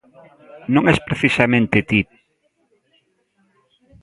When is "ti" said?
1.89-2.01